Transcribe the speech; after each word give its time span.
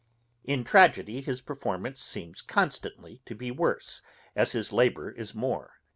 In 0.43 0.63
tragedy 0.63 1.21
his 1.21 1.41
performance 1.43 2.01
seems 2.01 2.41
constantly 2.41 3.21
to 3.27 3.35
be 3.35 3.51
worse, 3.51 4.01
as 4.35 4.53
his 4.53 4.71
labour 4.73 5.11
is 5.11 5.35
more. 5.35 5.79